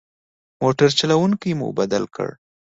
[0.61, 2.29] موټر چلوونکی مو بدل کړ.